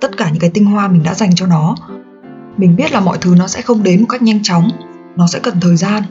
tất 0.00 0.16
cả 0.16 0.30
những 0.30 0.40
cái 0.40 0.50
tinh 0.54 0.64
hoa 0.64 0.88
mình 0.88 1.02
đã 1.02 1.14
dành 1.14 1.34
cho 1.34 1.46
nó. 1.46 1.76
Mình 2.56 2.76
biết 2.76 2.92
là 2.92 3.00
mọi 3.00 3.18
thứ 3.20 3.34
nó 3.38 3.46
sẽ 3.46 3.62
không 3.62 3.82
đến 3.82 4.00
một 4.00 4.06
cách 4.08 4.22
nhanh 4.22 4.42
chóng, 4.42 4.70
nó 5.16 5.26
sẽ 5.26 5.38
cần 5.38 5.54
thời 5.60 5.76
gian. 5.76 6.02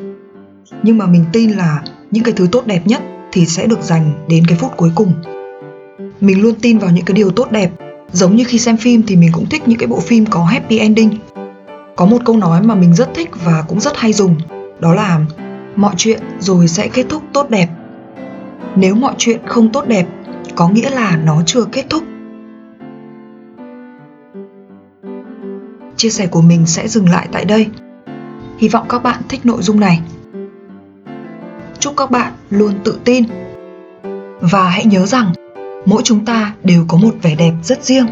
Nhưng 0.84 0.98
mà 0.98 1.06
mình 1.06 1.26
tin 1.34 1.50
là 1.50 1.84
những 2.12 2.24
cái 2.24 2.34
thứ 2.38 2.48
tốt 2.52 2.68
đẹp 2.68 2.88
nhất 2.88 3.02
thì 3.32 3.46
sẽ 3.46 3.68
được 3.68 3.82
dành 3.82 4.26
đến 4.30 4.46
cái 4.48 4.58
phút 4.58 4.72
cuối 4.78 4.92
cùng. 4.96 5.14
Mình 6.22 6.42
luôn 6.42 6.56
tin 6.62 6.78
vào 6.78 6.92
những 6.92 7.06
cái 7.06 7.16
điều 7.16 7.32
tốt 7.32 7.52
đẹp. 7.52 7.72
Giống 8.12 8.36
như 8.36 8.44
khi 8.48 8.60
xem 8.60 8.78
phim 8.78 9.04
thì 9.08 9.16
mình 9.16 9.30
cũng 9.34 9.46
thích 9.50 9.68
những 9.68 9.80
cái 9.80 9.88
bộ 9.88 10.00
phim 10.00 10.26
có 10.26 10.44
happy 10.44 10.78
ending. 10.78 11.18
Có 11.96 12.06
một 12.06 12.22
câu 12.26 12.38
nói 12.38 12.62
mà 12.62 12.76
mình 12.76 12.96
rất 12.96 13.10
thích 13.16 13.30
và 13.44 13.64
cũng 13.68 13.80
rất 13.80 13.98
hay 13.98 14.14
dùng, 14.14 14.36
đó 14.80 14.94
là 14.94 15.26
mọi 15.76 15.94
chuyện 15.98 16.20
rồi 16.40 16.68
sẽ 16.68 16.88
kết 16.88 17.06
thúc 17.10 17.24
tốt 17.34 17.50
đẹp. 17.50 17.68
Nếu 18.76 18.96
mọi 18.96 19.14
chuyện 19.18 19.40
không 19.46 19.70
tốt 19.70 19.88
đẹp, 19.88 20.06
có 20.56 20.70
nghĩa 20.70 20.90
là 20.90 21.18
nó 21.26 21.42
chưa 21.46 21.66
kết 21.72 21.86
thúc. 21.90 22.04
Chia 25.98 26.10
sẻ 26.10 26.28
của 26.28 26.42
mình 26.42 26.66
sẽ 26.66 26.88
dừng 26.88 27.10
lại 27.10 27.28
tại 27.32 27.46
đây. 27.46 27.68
Hy 28.58 28.68
vọng 28.68 28.86
các 28.90 29.04
bạn 29.04 29.22
thích 29.30 29.46
nội 29.46 29.62
dung 29.62 29.80
này. 29.80 30.02
Chúc 31.80 31.94
các 31.98 32.12
bạn 32.12 32.34
luôn 32.50 32.74
tự 32.84 33.00
tin. 33.04 33.24
Và 34.42 34.70
hãy 34.70 34.86
nhớ 34.86 35.06
rằng, 35.06 35.34
mỗi 35.86 36.02
chúng 36.04 36.26
ta 36.26 36.54
đều 36.64 36.86
có 36.88 36.98
một 36.98 37.14
vẻ 37.22 37.36
đẹp 37.36 37.54
rất 37.64 37.84
riêng. 37.84 38.08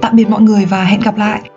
Tạm 0.00 0.16
biệt 0.16 0.30
mọi 0.30 0.42
người 0.42 0.64
và 0.64 0.84
hẹn 0.84 1.00
gặp 1.00 1.16
lại. 1.16 1.50